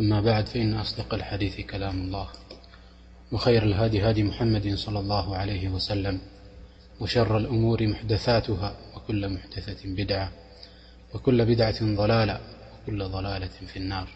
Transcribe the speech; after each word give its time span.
أما 0.00 0.20
بعد 0.20 0.46
فإن 0.46 0.74
أصدق 0.74 1.14
الحديث 1.14 1.60
كلام 1.60 2.00
الله 2.00 2.28
وخير 3.32 3.62
الهدي 3.62 4.10
هدي 4.10 4.22
محمد 4.22 4.74
صلى 4.74 4.98
الله 4.98 5.36
عليه 5.36 5.68
وسلم 5.68 6.20
وشر 7.00 7.36
الأمور 7.36 7.86
محدثاتها 7.86 8.76
وكل 8.96 9.28
محدثة 9.28 9.76
بدعة 9.94 10.32
وكل 11.14 11.44
بدعة 11.44 11.80
ضلالة 11.96 12.40
وكل 12.82 13.04
ضلالة 13.04 13.48
في 13.66 13.76
النار 13.76 14.08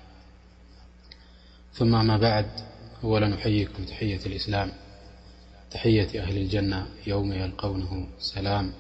ثم 1.75 1.95
أما 1.95 2.17
بعد 2.17 2.47
أولا 3.05 3.35
أحييكم 3.35 3.85
تحية 3.85 4.21
الإسلام 4.27 4.73
تحية 5.71 6.23
أهل 6.23 6.37
الجنة 6.37 6.87
يوم 7.07 7.33
يلقونه 7.33 8.07
اسلام 8.21 8.73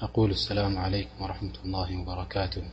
أقول 0.00 0.30
السلام 0.30 0.78
عليكم 0.78 1.22
ورحمة 1.24 1.52
الله 1.64 1.96
وبركاته 2.00 2.62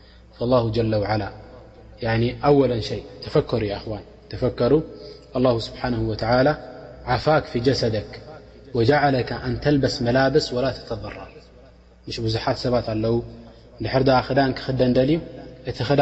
فالله 0.39 0.71
جل 0.71 0.95
وعل 0.95 1.29
ن 2.03 2.35
أول 2.45 2.83
شيء 2.83 3.03
تفكر 3.23 3.79
و 3.87 3.97
فك 4.37 4.71
الله 5.35 5.59
سبحانه 5.59 6.01
وتعلى 6.09 6.57
عفاك 7.05 7.45
في 7.45 7.59
جسدك 7.59 8.21
وجعلك 8.73 9.33
أن 9.33 9.59
تلبس 9.59 10.01
ملبس 10.01 10.53
ولا 10.53 10.71
تتضر 10.71 11.17
مش 12.07 12.15
بዙحት 12.19 12.57
سባت 12.63 12.87
الው 12.95 13.15
ر 13.83 13.87
خዳ 14.27 14.39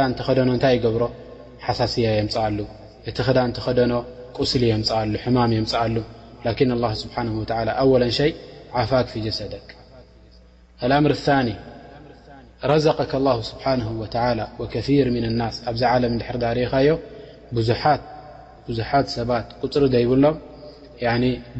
ደ 0.07 0.13
ت 0.17 0.21
خ 0.25 0.29
ደن 0.37 0.49
ታይ 0.63 0.73
يብሮ 0.85 1.03
حሳي 1.65 2.05
يمل 2.19 2.59
ت 3.17 3.19
خ 3.65 3.69
ደن 3.77 3.91
قسل 4.37 4.63
يم 4.71 4.81
حم 5.23 5.37
يمل 5.57 5.97
لكن 6.47 6.69
الله 6.77 6.93
سبحنه 7.03 7.33
وى 7.41 7.71
أول 7.85 8.03
شيء 8.19 8.33
عفاك 8.79 9.07
في 9.13 9.19
جسدك 9.27 9.67
الر 10.85 11.11
اثان 11.19 11.47
ረዘቀ 12.71 12.99
ه 13.11 13.39
ስሓ 13.49 13.63
ር 15.07 15.09
ናስ 15.41 15.55
ኣብዚ 15.69 15.81
ለ 16.03 16.07
ድር 16.21 16.37
ዳኻዮ 16.43 16.89
ብዙት 17.57 19.07
ሰባት 19.17 19.47
ፅሪ 19.63 19.93
ይብሎም 20.03 20.37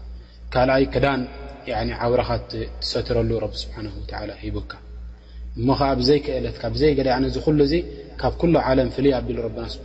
ካልኣይ 0.53 0.85
ክዳን 0.93 1.21
ዓረኻት 2.05 2.51
ትሰትረሉ 2.81 3.29
ስ 3.61 3.67
ሂካ 4.55 4.71
እሞ 5.59 5.65
ከዓ 5.79 5.89
ዘይ 6.07 6.19
ክእለትካ 6.25 6.63
ዘይ 6.81 6.93
ሉ 7.21 7.59
እ 7.77 7.79
ካብ 8.21 8.33
ل 8.53 8.57
ዓለም 8.69 8.89
ፍል 8.95 9.05
ኣቢሉ 9.19 9.39
ና 9.59 9.67
ስ 9.73 9.79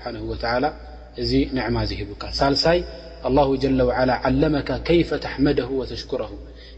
እዚ 1.23 1.33
ንማ 1.57 1.77
ሂቡካ 2.01 2.23
ሳሳይ 2.41 2.79
له 3.37 3.49
ለመ 4.43 4.55
ከይፈ 4.89 5.11
ተحመደ 5.25 5.59
وተሽكረ 5.81 6.23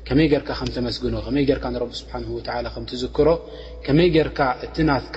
ከመይ 0.07 0.29
ርካ 0.43 0.51
ከመስግኖ 0.77 1.15
ከይ 1.27 1.47
ከትዝክሮ 2.77 3.29
ከመይ 3.87 4.11
ርካ 4.29 4.41
እትናትካ 4.67 5.17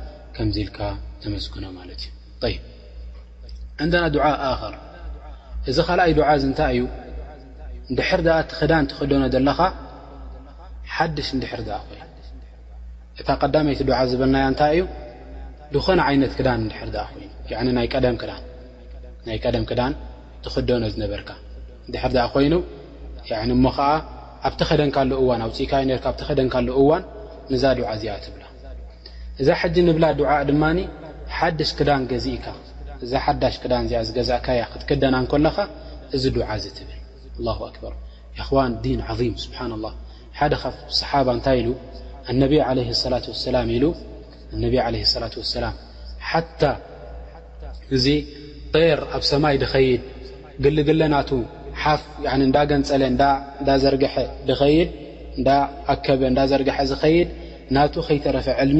ኢ 0.39 0.43
ኖእይ 1.31 2.57
እንና 3.83 3.95
ድዓ 4.13 4.21
ኣኸር 4.51 4.75
እዚ 5.69 5.77
ካልኣይ 5.87 6.11
ድዓ 6.17 6.27
እ 6.37 6.39
እንታይ 6.47 6.73
እዩ 6.77 6.83
ድሕር 7.97 8.19
ኣ 8.35 8.37
እቲ 8.43 8.51
ክዳን 8.59 8.83
ትክደኖ 8.91 9.23
ዘለኻ 9.33 9.59
ሓድሽ 10.95 11.29
ድሕር 11.43 11.61
ኮይኑ 11.87 12.03
እታ 13.19 13.27
ቀዳመይቲ 13.41 13.79
ድዓ 13.89 13.99
ዝበልና 14.11 14.37
እንታይ 14.51 14.71
እዩ 14.75 14.83
ዝኾነ 15.81 15.99
ዓይነት 16.09 16.33
ክዳን 16.37 16.59
ድር 16.95 17.09
ይኑ 17.51 17.67
ናይ 17.77 17.87
ቀደም 19.43 19.65
ክዳን 19.71 19.93
ትክደኖ 20.45 20.83
ዝነበርካ 20.93 21.29
ድሕር 21.93 22.13
ኣ 22.25 22.27
ኮይኑ 22.35 22.53
እሞ 23.57 23.65
ከዓ 23.77 23.89
ኣብቲ 24.47 24.61
ከደንካዋን 24.69 25.41
ኣውፅኢካ 25.47 25.73
ካ 26.03 26.05
ብቲ 26.13 26.21
ከደንካ 26.29 26.55
እዋን 26.81 27.03
ንዛ 27.51 27.63
ድዓ 27.77 27.87
እዚኣ 27.97 28.13
ትብላ 28.23 28.41
እዛ 29.41 29.49
ሓ 29.59 29.61
ንብላ 29.87 30.05
ድ 30.17 30.19
ሓሽ 31.37 31.69
ክዳን 31.77 32.01
እካ 32.35 32.45
እዛ 33.03 33.11
ሓዳሽ 33.25 33.55
ክዳን 33.63 33.83
ኣ 33.99 34.01
ገዛእ 34.17 34.39
ክትክደና 34.71 35.15
ለኻ 35.45 35.57
እዚ 36.15 36.23
ብል 36.35 36.43
ظ 37.45 37.47
ه 40.37 40.39
ደ 40.51 40.53
صሓ 40.99 41.11
ታይ 41.45 41.59
ة 42.29 42.31
ة 46.31 46.33
እ 47.95 47.97
ጠር 48.73 48.99
ኣብ 49.15 49.23
ሰማይ 49.31 49.55
ድ 49.61 49.63
ግግለ 50.63 51.01
ና 51.13 51.15
ፍ 51.29 51.31
ዳ 52.55 52.57
ገንፀለ 52.71 53.03
ድ 55.47 55.49
ኣከበ 55.91 56.21
ዘ 56.51 56.53
ዝድ 56.61 56.91
ና 57.75 57.77
ከይረፈ 58.05 58.47
ሚ 58.77 58.79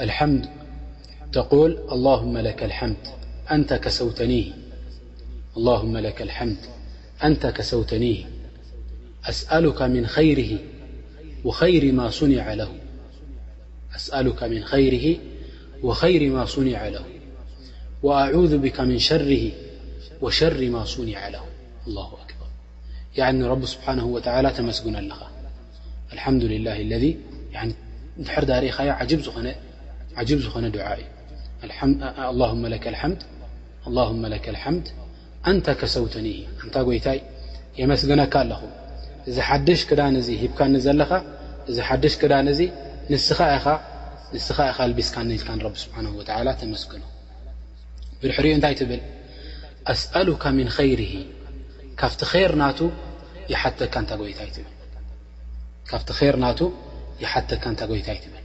الحمد 0.00 0.46
تقول 1.32 1.78
اللهم 1.92 2.38
لك 2.38 2.62
الحمد 6.22 6.56
أنت 7.22 7.46
كسوتنيه 7.46 8.24
أسألك 9.24 9.82
من 9.82 10.06
خيره 10.06 10.58
وخير 15.82 16.32
ما 16.32 16.44
صنع 16.44 16.88
له 16.88 17.04
وأعوذ 18.02 18.58
بك 18.58 18.80
من 18.80 18.98
شره 18.98 19.52
وشر 20.20 20.68
ما 20.68 20.84
صنع 20.84 21.28
له 21.28 21.44
الله 21.86 22.06
أكبر 22.06 22.46
يعن 23.16 23.44
رب 23.44 23.66
سبحانه 23.66 24.06
وتعالى 24.06 24.50
تمسقن 24.50 24.96
ال 24.96 25.12
الحمد 26.12 26.44
لله 26.44 26.80
الذي 26.80 27.16
ر 28.38 28.44
دري 28.44 28.70
بن 29.10 29.54
ጅብ 30.28 30.38
ዝኾነ 30.44 30.66
ድዓ 30.74 30.86
እዩ 31.62 31.70
መ 32.62 32.64
ልሓምድ 34.54 34.86
ኣንተ 35.48 35.66
ከሰውተኒ 35.80 36.26
እንታ 36.62 36.74
ጎይታይ 36.86 37.18
የመስግነካ 37.80 38.34
ኣለኹ 38.44 38.60
እዚ 39.28 39.36
ሓድሽ 39.48 39.80
ክዳን 39.88 40.14
እዚ 40.20 40.28
ሂብካኒ 40.42 40.72
ዘለኻ 40.86 41.10
እዚ 41.70 41.76
ሓድሽ 41.88 42.14
ክዳን 42.22 42.46
እዚ 42.52 42.60
ንስኻ 43.12 43.38
ኢኻ 44.70 44.78
ልቢስካ 44.92 45.14
ኒልካንረቢ 45.28 45.74
ስብሓን 45.84 46.06
ወላ 46.18 46.48
ተመስግኑ 46.62 47.02
ብድሕሪኡ 48.22 48.52
እንታይ 48.58 48.74
ትብል 48.80 49.00
ኣስአሉካ 49.94 50.44
ምን 50.58 50.68
ኸይርሂ 50.76 51.06
ካብቲ 52.00 52.20
ር 52.50 52.52
ናቱ 52.62 52.78
ይሓተካ 53.52 53.94
እንታይ 54.04 54.16
ጎይታይ 54.24 54.50
ትብል 58.24 58.44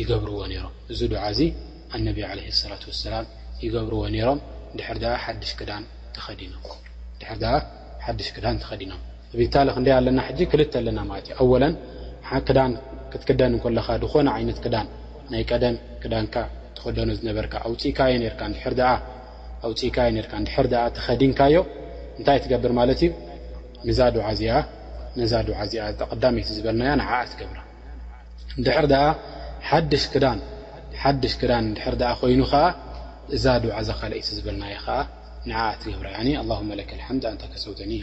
ይገብርዎእዚ 0.00 1.00
ድዓ 1.12 1.22
እዚ 1.32 1.40
ኣነቢ 1.96 2.18
ለ 2.38 2.40
ሳላት 2.60 2.82
ሰላም 3.04 3.24
ይገብርዎ 3.64 4.00
ይሮም 4.16 4.38
ር 4.96 4.98
ሓድሽ 5.24 5.50
ክዳን 5.58 5.84
ትኸዲኖም 6.14 6.62
ብታልክ 9.38 9.76
ንደይ 9.82 9.94
ኣለና 9.98 10.18
ሕ 10.26 10.28
ክል 10.50 10.60
ኣለና 10.80 10.98
ማለት 11.08 11.26
እዩ 11.28 11.32
ኣወለን 11.42 11.74
ክዳን 12.48 12.72
ክትክደን 13.12 13.52
ኮለካ 13.64 13.88
ዝኾነ 14.02 14.26
ዓይነት 14.36 14.58
ክዳን 14.64 14.86
ናይ 15.32 15.42
ቀደም 15.50 15.74
ክዳንካ 16.02 16.34
ትክደኖ 16.76 17.08
ዝነበርካ 17.18 17.54
ኣውኢካዮ 17.68 18.12
ኣውፅኢካዮ 19.66 20.08
ድር 20.16 20.26
ኣ 20.82 20.84
ተኸዲንካዮ 20.96 21.56
እንታይ 22.18 22.38
ትገብር 22.44 22.72
ማለት 22.80 22.98
እዩ 23.06 23.10
ነዛ 23.88 24.00
ድዓ 25.48 25.56
እዚኣ 25.68 25.82
ተቀዳሜይቲ 26.00 26.48
ዝበልናያ 26.56 26.90
ንዓኣ 27.00 27.20
ትገብራ 27.32 27.58
ክዳን 30.14 30.40
ይኑ 32.34 32.42
እዛ 33.36 33.46
ዝና 34.44 34.64
ሰ 37.46 37.88
ኒ 37.90 38.02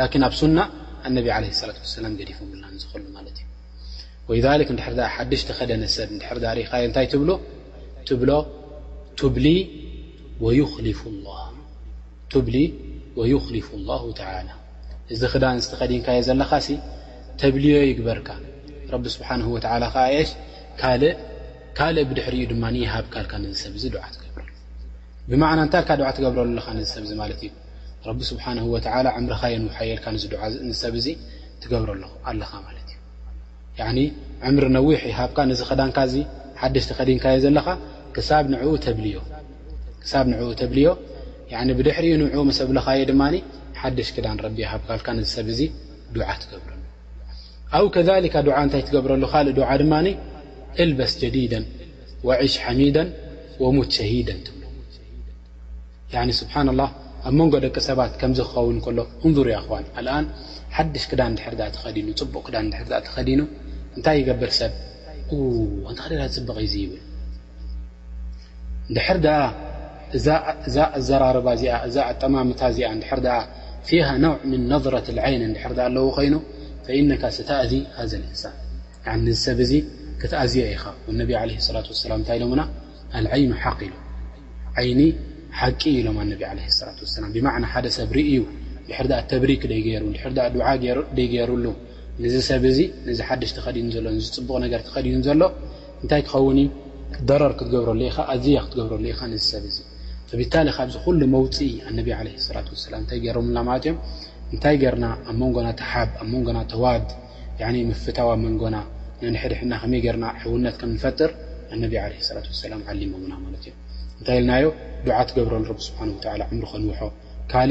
ላኪን 0.00 0.24
ኣብ 0.28 0.32
ሱና 0.40 0.58
ኣነብ 1.08 1.26
ዓለ 1.36 1.44
ላት 1.68 1.78
ሰላም 1.96 2.14
ገዲፎምና 2.20 2.64
ንዝከሉ 2.76 3.02
ማለት 3.16 3.36
እዩ 4.34 4.40
ወ 4.48 4.72
ንድሕር 4.76 4.94
ሓድሽተኸደነ 5.14 5.82
ሰብ 5.96 6.08
ንድሕርዳ 6.16 6.44
ሪኢኻየ 6.58 6.82
እንታይ 6.88 7.06
ትብሎ 7.12 7.30
ትብሎ 8.08 8.30
ቱብሊ 9.20 9.46
ወይኽሊፉ 13.18 13.68
ላሁ 13.90 14.02
ላ 14.20 14.56
እዚ 15.14 15.22
ክዳን 15.32 15.58
ዝተኸዲንካ 15.64 16.06
እየ 16.16 16.22
ዘለኻ 16.28 16.50
ተብልዮ 17.40 17.74
ይግበርካ 17.90 18.28
ረቢ 18.92 19.04
ስብሓን 19.14 19.40
ወላ 19.54 19.84
ከ 19.94 20.04
እሽ 20.22 20.30
እካልእ 20.74 22.04
ብድሕሪ 22.10 22.34
እዩ 22.40 22.44
ድማ 22.52 22.64
ይሃብ 22.82 23.06
ካልካ 23.14 23.32
ንዝሰብዚ 23.42 23.84
ድዓ 23.94 24.02
ትገብረሉ 24.14 24.50
ብማዕና 25.30 25.60
እንታልካ 25.66 25.90
ድዓ 26.00 26.08
ትገብረሉ 26.16 26.48
ለካ 26.58 26.68
ንዝሰብዚ 26.78 27.10
ማለት 27.22 27.38
እዩ 27.46 27.50
ረቢ 28.08 28.20
ስብሓ 28.30 28.44
ምርኻየ 29.24 29.54
ንየልካ 29.62 30.06
ሰብ 30.82 30.94
ዚ 31.04 31.08
ትገብረሉ 31.62 32.02
ኣለኻ 32.30 32.50
እዩ 32.64 34.04
ምሪ 34.56 34.64
ነዊሕ 34.76 35.00
ሃብካ 35.18 35.38
ዚ 35.58 35.62
ክዳንካ 35.70 35.98
ሓደሽ 36.60 36.84
ተኸዲንካየ 36.90 37.36
ዘለኻ 37.44 37.66
ክሳብ 38.14 38.44
ንኡ 38.52 38.64
ብልዮ 40.68 40.88
ብድሕሪ 41.78 42.06
ንኡ 42.22 42.34
ሰብልኻየ 42.58 43.02
ድማ 43.10 43.22
ሓደሽ 43.80 44.08
ክዳን 44.16 44.38
ቢ 44.56 44.58
ሃካልካ 44.72 45.08
ሰብ 45.36 45.46
እዚ 45.54 45.60
ዱ 46.14 46.18
ትገብረ 46.42 46.72
ኣብ 47.76 47.86
ከካ 47.94 48.08
እታይ 48.66 48.82
ትገብረሉ 48.88 49.22
ካእ 49.32 49.46
ድማ 49.82 49.94
እልበስ 50.82 51.12
ጀዲደ 51.22 51.54
ወሽ 52.28 52.54
ሓሚደ 52.62 52.96
ሙትሸሂደን 53.76 54.40
ብሎ 56.76 56.80
ኣብ 57.26 57.34
መንጎ 57.40 57.54
ደቂ 57.64 57.76
ሰባት 57.88 58.12
ከም 58.20 58.32
ክኸውን 58.48 58.76
ሎ 58.96 59.00
እንር 59.26 59.48
ሓድሽ 60.76 61.04
ክዳ 61.10 61.22
ዲ 61.96 62.06
ፅቡቅ 62.20 62.42
ክዳ 62.46 62.96
ዲኑ 63.28 63.40
እንታይ 63.96 64.18
ገብር 64.28 64.50
ሰብክ 64.58 65.30
ፅብቀ 66.36 66.56
ይብ 66.82 66.92
ድር 68.96 69.20
ዛ 70.74 70.78
ኣዘራርባ 70.98 71.48
ኣጠማምታ 72.10 72.60
ዚ 72.76 72.82
ር 73.20 73.22
ه 74.08 74.12
ነع 74.24 74.36
ምن 74.50 74.60
ነረት 74.72 75.06
عይን 75.26 75.42
ድር 75.56 75.80
ኣለዎ 75.88 76.04
ኮይኑ 76.16 76.34
ተأذ 77.48 77.72
ذ 78.10 78.12
እንሳን 78.30 79.16
ሰብ 79.44 79.58
እ 79.66 79.70
ክትኣዝዮ 80.20 80.64
ኢ 80.74 81.56
ላة 81.76 81.86
ላ 82.10 82.18
ታይ 82.28 82.38
ይኑ 84.88 85.00
ሉ 85.00 85.25
ሓቂ 85.60 85.80
ኢሎም 85.98 86.16
ኣነብ 86.22 86.40
ለ 86.56 86.62
ላ 86.86 87.08
ሰላ 87.14 87.24
ብማዕና 87.34 87.64
ሓደ 87.74 87.86
ሰብ 87.96 88.10
ርኢዩ 88.18 88.40
ድሕሪ 88.88 89.06
ተብሪክ 89.30 89.62
ገይሩድ 89.72 90.16
ድዓ 90.58 90.66
ደይ 91.16 91.26
ገይሩሉ 91.32 91.64
ንዚ 92.24 92.34
ሰብ 92.48 92.62
እዚ 92.72 92.78
ንዚ 93.08 93.18
ሓደሽ 93.28 93.50
ተኸዲዩ 93.56 93.84
ዘሎ 93.96 94.06
ፅቡቕ 94.36 94.50
ነገር 94.64 94.80
ትኸዲዩን 94.86 95.22
ዘሎ 95.28 95.42
እንታይ 96.02 96.22
ትኸውን 96.26 96.58
ደረር 97.28 97.52
ክትገብረሉ 97.58 98.00
ኢ 98.08 98.10
ኣዝያ 98.34 98.58
ክትገብረሉ 98.64 99.04
ኢ 99.12 99.14
ንሰብ 99.32 99.64
እዚ 99.70 99.78
ብታሊካ 100.40 100.78
ብዚ 100.88 100.96
ኩሉ 101.04 101.20
መውፅኢ 101.34 101.68
ኣነ 101.88 101.98
ለ 102.26 102.56
ላ 102.56 102.62
ላታይ 102.92 103.18
ገሮምና 103.26 103.56
ማለት 103.68 103.84
እዮም 103.88 103.98
እንታይ 104.52 104.76
ገርና 104.82 105.04
ኣብ 105.30 105.36
መንጎና 105.42 105.68
ተሓብ 105.80 106.10
ኣብ 106.22 106.26
መንጎና 106.34 106.58
ተዋድ 106.72 107.06
ምፍታዊ 107.92 108.28
መንጎና 108.46 108.76
ድሕና 109.52 109.72
ከመይገርና 109.84 110.26
ሕውነት 110.44 110.76
ከም 110.82 110.92
ፈጥር 111.04 111.32
ኣነ 111.74 111.82
ለ 111.94 112.14
ላ 112.38 112.46
ሰላም 112.64 112.82
ዓሊሞና 112.92 113.30
እዮ 113.58 113.68
እንታይ 114.18 114.38
ልናዮ 114.42 114.64
ዓ 115.18 115.22
ትገብረሉ 115.28 115.62
ብ 115.78 115.80
ስብሓ 115.86 115.98
ዕምሪ 116.48 116.62
ከንውሖ 116.70 117.00
ካእ 117.50 117.70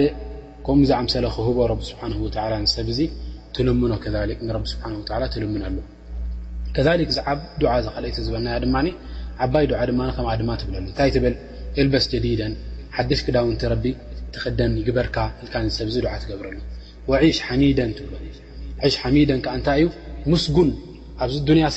ከምኡ 0.66 0.84
ዝኣምሰለ 0.90 1.26
ክህቦ 1.36 1.58
ብ 1.80 1.82
ስብሓ 1.88 2.02
ሰብ 2.76 2.88
ዚ 2.98 3.00
ትልምኖ 3.56 3.92
ስብሓ 4.72 4.88
ትልምኖ 5.34 5.62
ኣሎ 5.70 5.78
ከ 6.76 6.84
ዚ 6.86 6.88
ዝለይቲ 7.88 8.18
ዝበና 8.28 8.48
ድማ 8.64 8.76
ዓባይ 9.46 9.66
ድማከምኣድማ 9.72 10.50
ትብሉ 10.62 10.76
እታይ 10.92 11.10
ትብል 11.16 11.34
ኢልበስ 11.82 12.06
ጀዲደን 12.12 12.54
ሓደሽ 12.96 13.22
ክዳውንቲ 13.28 13.64
ትክደን 14.36 14.74
ግበርካ 14.88 15.18
ሰብ 15.80 15.90
ትገብረሉ 16.24 16.56
ሽ 17.32 17.40
ሓሚደን 17.48 17.90
እንታይ 19.58 19.80
እዩ 19.82 19.88
ምስጉን 20.32 20.70
ኣብዚ 21.24 21.36
ዱንያ 21.50 21.68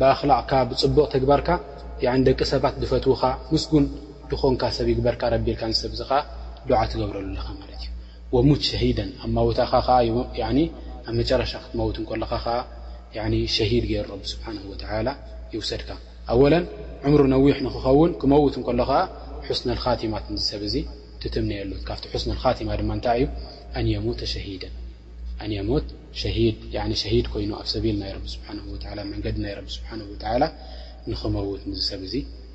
ብኣክላቕካ 0.00 0.52
ብፅቡቕ 0.70 1.06
ትግበርካ 1.14 1.48
ደቂ 2.28 2.38
ሰባት 2.54 2.74
ዝፈትውኻ 2.82 3.22
ምስጉን 3.52 3.84
ይኾንካ 4.36 4.62
ሰብ 4.76 4.86
ይግበርካ 4.92 5.22
ረቢ 5.34 5.46
ልካ 5.54 5.62
ዝሰብ 5.74 5.92
ዚ 6.00 6.02
ከዓ 6.10 6.18
ልዓ 6.70 6.78
ትገብረሉለካ 6.92 7.48
ማለት 7.60 7.80
እዩ 7.86 7.90
ወሙት 8.34 8.62
ሸሂደን 8.70 9.10
ኣብ 9.24 9.30
ማውታኻ 9.36 9.70
ኣብ 9.96 11.10
መጨረሻ 11.20 11.52
ክትመውት 11.62 11.96
እለኻ 12.16 12.34
ሸሂድ 13.56 13.84
ገይሩ 13.90 14.08
ቢ 14.20 14.24
ስብሓን 14.32 14.56
ይውሰድካ 15.54 15.90
ኣወለን 16.32 16.64
ዕምሩ 17.06 17.20
ነዊሕ 17.34 17.56
ንክኸውን 17.66 18.10
ክመውት 18.20 18.54
እከሎከ 18.60 18.92
ሓስነካቲማት 19.46 20.24
ንዝሰብ 20.34 20.60
እዚ 20.68 20.76
ትትምነየሎ 21.22 21.70
ካብቲ 21.88 22.04
ስነቲማ 22.24 22.68
ድማ 22.80 22.90
ንታይ 22.98 23.20
እዩ 23.78 23.92
ኣንየሙ 25.44 25.70
ሸሂሙ 26.20 26.70
ሸሂድ 27.02 27.26
ኮይኑ 27.32 27.50
ኣብ 27.60 27.66
ሰብል 27.74 27.96
ናይ 28.02 28.12
ስ 28.34 28.38
መንገድ 29.12 29.36
ናይ 29.44 29.54
ስብሓ 29.76 29.90
ንክመውት 31.10 31.60
ዝሰብ 31.78 32.00
እዙ 32.08 32.14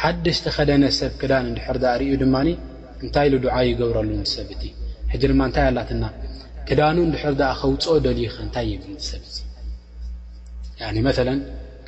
ሓድሽተ 0.00 0.44
ኸደነ 0.56 0.84
ሰብ 1.00 1.12
ክዳን 1.20 1.44
እንድሕር 1.50 1.76
ኣ 1.92 1.94
ርእዩ 2.00 2.12
ድማኒ 2.22 2.48
እንታይ 3.02 3.28
ሉ 3.32 3.34
ድዓይ 3.44 3.66
ይገብረሉ 3.70 4.08
ንትሰብ 4.20 4.48
እቲ 4.54 4.62
ሕጂ 5.12 5.22
ድማ 5.32 5.40
እንታይ 5.48 5.66
ኣላትና 5.70 6.04
ክዳኑ 6.68 6.96
እንድሕር 7.08 7.32
ኣ 7.50 7.50
ከውፅኦ 7.60 7.94
ደልኸ 8.06 8.34
እንታይ 8.46 8.66
የብል 8.72 8.94
ትሰብእ 9.00 9.34
መለ 11.06 11.28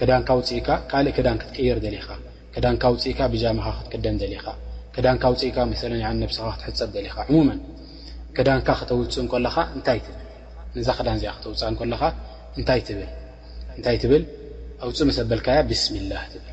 ክዳንካ 0.01 0.29
ውፅኢካ 0.39 0.69
ካልእ 0.91 1.15
ክዳን 1.17 1.37
ክትቀይር 1.43 1.79
ዘሊኻ 1.85 2.07
ክዳንካ 2.55 2.83
ውፅኢካ 2.95 3.21
ብጃምኻ 3.33 3.67
ክትክደም 3.79 4.17
ዘሊኻክዳንካውፅኢካስኻ 4.23 6.03
ክትሕፀብ 6.63 7.01
ዘኻ 7.05 7.17
ሙ 7.35 7.47
ክዳንካ 8.39 8.69
ክተውፅእ 8.81 9.17
ለኻ 9.45 9.57
እታይብል 9.79 10.15
ዛ 10.89 10.97
ክዳን 10.99 11.17
እዚኣ 11.21 11.33
ክተውፃእ 11.39 11.89
ለኻ 11.95 12.03
እንታይ 12.59 13.99
ትብል 14.03 14.23
ኣውፅእ 14.85 15.05
መሰበልካያ 15.09 15.59
ብስሚላህ 15.71 16.23
ትብል 16.35 16.53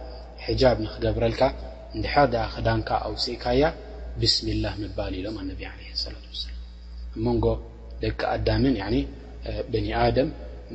ንክገብረልካ 0.83 1.41
ድር 2.03 2.13
ክዳንካ 2.53 2.89
ኣውፅእካያ 3.07 3.63
ብስሚላ 4.21 4.65
በል 4.97 5.13
ኢሎም 5.19 5.35
ላ 5.57 5.69
ንጎ 7.25 7.45
ደቂ 8.03 8.19
ኣዳምን 8.35 8.75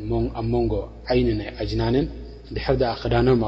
ም 0.08 0.10
ኣብ 0.38 0.46
ንጎ 0.62 0.74
ዓይን 1.10 1.28
ናይ 1.38 1.48
ኣጅናንን 1.62 2.06
ክዳኖም 3.02 3.40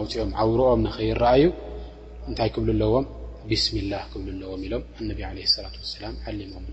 ኣፅኦም 0.00 0.30
ዓርኦም 0.42 0.80
ይረአዩ 1.10 1.44
እንታይ 2.28 2.48
ክብል 2.54 2.70
ኣለዎም 2.74 3.04
ብስሚላ 3.50 3.92
ክብዎም 4.12 4.60
ኢሎም 4.66 4.84
ላ 6.04 6.06
ሞም 6.52 6.64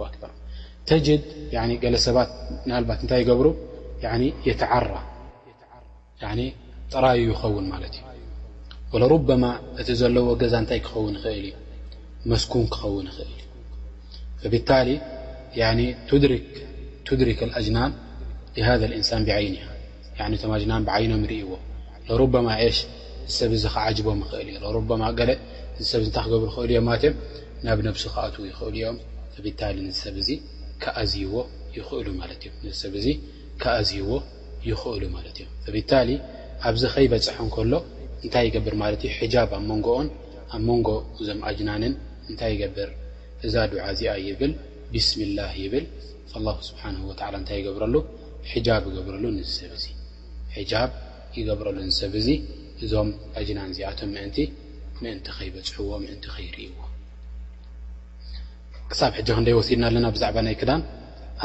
ር 0.00 0.12
ጅድ 1.06 1.22
ገሰባት 1.84 2.28
እታይ 3.04 3.22
ገብሩ 3.30 3.46
ጠራዩ 6.92 7.20
ይኸውን 7.30 7.64
ማት 7.72 7.84
እዩ 7.88 9.02
ربማ 9.12 9.44
እቲ 9.80 9.88
ዘለዎ 10.00 10.26
ገዛ 10.40 10.54
እንታይ 10.62 10.80
ክኸውን 10.86 11.14
ይኽእል 11.18 11.46
መስኩን 12.30 12.66
ክኸውን 12.74 13.06
ይኽእል 13.10 13.32
ብታ 14.52 14.70
ቱድሪክ 17.08 17.40
ኣጅናን 17.58 17.92
ሃذ 18.68 18.82
እንሳን 18.98 19.22
ብዓይኒ 19.28 19.54
ቶም 20.42 20.52
ጅናን 20.62 20.82
ብዓይኖም 20.88 21.22
ርእዎ 21.32 21.50
ربማ 22.22 22.46
ሽ 22.76 22.78
ሰብዚ 23.38 23.62
ከዓጅቦም 23.74 24.20
ኽእል 24.30 24.48
እ 24.52 25.12
ገ 25.18 25.20
ሰብ 25.90 26.00
እታይ 26.08 26.22
ክገብሩ 26.26 26.46
ኽእል 26.56 26.70
እዮም 26.74 26.86
ናብ 27.66 27.78
ነብሱ 27.86 28.02
ከኣት 28.14 28.34
ይኽእል 28.50 28.74
እዮም 28.80 28.96
ብ 29.44 29.46
ሰብዚ 30.02 30.28
ዝዎ 31.12 31.34
ይኽእሉ 31.76 32.06
እሰብ 32.72 32.94
ዝይዎ 33.04 34.10
ይኽእሉ 34.68 35.02
ማ 35.14 35.18
እ 35.78 36.14
ኣብዚ 36.68 36.82
ከይበፅሐን 36.94 37.48
ከሎ 37.54 37.72
እንታይ 38.24 38.44
ይገብር 38.48 38.74
ማለት 38.82 39.00
እዩ 39.06 39.10
ሕጃብ 39.20 39.50
ኣብ 39.56 39.62
መንጎኦን 39.70 40.06
ኣብ 40.54 40.62
መንጎ 40.68 40.88
እዞም 41.20 41.40
ኣጅናንን 41.48 41.94
እንታይ 42.30 42.50
ይገብር 42.54 42.90
እዛ 43.46 43.54
ድዓ 43.72 43.82
እዚኣ 43.94 44.12
ይብል 44.26 44.52
ብስሚላህ 44.92 45.50
ይብል 45.62 45.84
ኣላሁ 46.38 46.56
ስብሓን 46.68 46.96
ወዓላ 47.08 47.34
እንታይ 47.42 47.58
ይገብረሉ 47.62 47.94
ሒጃብ 48.52 48.82
ይገብረሉ 48.90 49.24
ንዝሰብ 49.36 49.70
እዙ 49.78 49.86
ሕጃብ 50.56 50.90
ይገብረሉ 51.38 51.76
ዝሰብ 51.90 52.12
እዙ 52.20 52.28
እዞም 52.84 53.08
ኣጅናን 53.40 53.70
እዚኣቶም 53.72 54.10
ምእንቲ 54.16 54.38
ምእንቲ 55.02 55.26
ከይበፅሕዎ 55.36 55.90
ምእንቲ 56.04 56.24
ከይርእዎ 56.34 56.74
ክሳብ 58.90 59.12
ሕጂ 59.18 59.28
ክንደይ 59.36 59.54
ወሲድና 59.58 59.84
ኣለና 59.90 60.06
ብዛዕባ 60.16 60.36
ናይ 60.46 60.56
ክዳን 60.60 60.82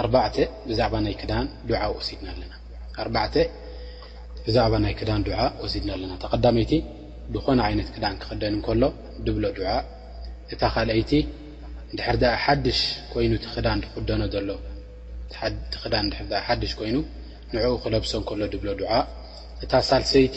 ኣባዕ 0.02 0.36
ብዛዕባ 0.70 0.94
ናይ 1.06 1.16
ክዳን 1.22 1.46
ድዓ 1.70 1.80
ወሲድና 1.98 2.28
ኣለና 2.34 2.52
ብዛዕባ 4.46 4.74
ናይ 4.84 4.94
ክዳን 5.00 5.22
ዱዓእ 5.28 5.50
ወሲድና 5.64 5.90
ኣለና 5.96 6.14
ተቀዳመይቲ 6.24 6.72
ብኾነ 7.34 7.60
ይነት 7.72 7.90
ክዳን 7.96 8.16
ክክደን 8.22 8.54
እከሎ 8.60 8.84
ድብሎ 9.26 9.44
ድዓእ 9.58 9.82
እታ 10.54 10.62
ካልአይቲ 10.74 11.12
ድ 12.22 12.72
ሽ 12.82 12.88
ይ 13.26 13.30
ክዳን 13.56 13.80
ትክደኖ 13.86 14.22
ሎ 14.48 14.52
ሽ 15.38 16.70
ይ 16.88 16.92
ንኡ 17.54 17.64
ክለብሶ 17.84 18.12
እከሎ 18.24 18.42
ብሎ 18.64 18.70
እታ 19.64 19.74
ሳልሰይቲ 19.90 20.36